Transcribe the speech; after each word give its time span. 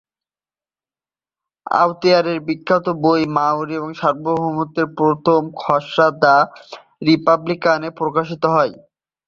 আওতেয়ারের 1.75 2.39
বিখ্যাত 2.47 2.85
বই 3.03 3.23
মাওরি 3.35 3.75
সার্বভৌমত্বের 4.01 4.87
প্রথম 4.97 5.41
খসড়া 5.59 6.07
দ্য 6.21 6.35
রিপাবলিকানে 7.07 7.89
প্রকাশিত 7.99 8.43
হয়। 8.55 8.73